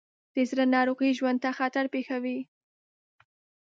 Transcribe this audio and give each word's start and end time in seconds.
د 0.33 0.35
زړه 0.49 0.65
ناروغۍ 0.75 1.11
ژوند 1.17 1.39
ته 1.43 1.49
خطر 1.59 1.85
پېښوي. 1.93 2.39